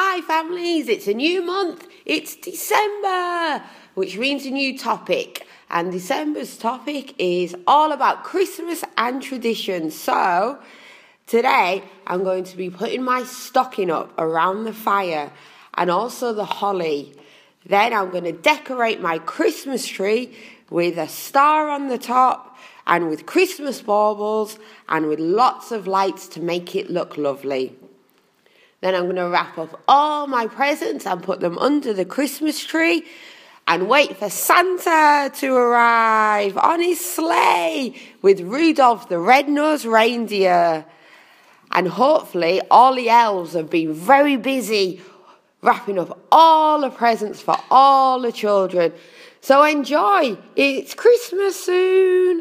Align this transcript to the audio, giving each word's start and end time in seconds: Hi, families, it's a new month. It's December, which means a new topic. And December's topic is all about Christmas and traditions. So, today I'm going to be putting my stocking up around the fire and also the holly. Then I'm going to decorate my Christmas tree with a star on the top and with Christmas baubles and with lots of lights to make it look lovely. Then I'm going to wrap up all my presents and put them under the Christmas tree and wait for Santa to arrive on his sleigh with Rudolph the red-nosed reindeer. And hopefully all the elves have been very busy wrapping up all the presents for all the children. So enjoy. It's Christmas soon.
Hi, 0.00 0.20
families, 0.20 0.86
it's 0.86 1.08
a 1.08 1.12
new 1.12 1.42
month. 1.42 1.88
It's 2.06 2.36
December, 2.36 3.64
which 3.94 4.16
means 4.16 4.46
a 4.46 4.50
new 4.50 4.78
topic. 4.78 5.44
And 5.70 5.90
December's 5.90 6.56
topic 6.56 7.16
is 7.18 7.56
all 7.66 7.90
about 7.90 8.22
Christmas 8.22 8.84
and 8.96 9.20
traditions. 9.20 9.96
So, 9.96 10.60
today 11.26 11.82
I'm 12.06 12.22
going 12.22 12.44
to 12.44 12.56
be 12.56 12.70
putting 12.70 13.02
my 13.02 13.24
stocking 13.24 13.90
up 13.90 14.16
around 14.16 14.62
the 14.62 14.72
fire 14.72 15.32
and 15.74 15.90
also 15.90 16.32
the 16.32 16.44
holly. 16.44 17.12
Then 17.66 17.92
I'm 17.92 18.10
going 18.10 18.22
to 18.22 18.30
decorate 18.30 19.00
my 19.00 19.18
Christmas 19.18 19.84
tree 19.84 20.32
with 20.70 20.96
a 20.96 21.08
star 21.08 21.70
on 21.70 21.88
the 21.88 21.98
top 21.98 22.56
and 22.86 23.08
with 23.08 23.26
Christmas 23.26 23.82
baubles 23.82 24.60
and 24.88 25.08
with 25.08 25.18
lots 25.18 25.72
of 25.72 25.88
lights 25.88 26.28
to 26.28 26.40
make 26.40 26.76
it 26.76 26.88
look 26.88 27.16
lovely. 27.16 27.74
Then 28.80 28.94
I'm 28.94 29.04
going 29.04 29.16
to 29.16 29.28
wrap 29.28 29.58
up 29.58 29.82
all 29.88 30.26
my 30.26 30.46
presents 30.46 31.06
and 31.06 31.22
put 31.22 31.40
them 31.40 31.58
under 31.58 31.92
the 31.92 32.04
Christmas 32.04 32.64
tree 32.64 33.04
and 33.66 33.88
wait 33.88 34.16
for 34.16 34.30
Santa 34.30 35.30
to 35.34 35.54
arrive 35.54 36.56
on 36.56 36.80
his 36.80 37.04
sleigh 37.04 37.94
with 38.22 38.40
Rudolph 38.40 39.08
the 39.08 39.18
red-nosed 39.18 39.84
reindeer. 39.84 40.86
And 41.72 41.88
hopefully 41.88 42.62
all 42.70 42.94
the 42.94 43.10
elves 43.10 43.52
have 43.52 43.68
been 43.68 43.92
very 43.92 44.36
busy 44.36 45.02
wrapping 45.60 45.98
up 45.98 46.18
all 46.30 46.80
the 46.80 46.90
presents 46.90 47.40
for 47.40 47.56
all 47.70 48.20
the 48.22 48.32
children. 48.32 48.92
So 49.40 49.64
enjoy. 49.64 50.38
It's 50.56 50.94
Christmas 50.94 51.62
soon. 51.62 52.37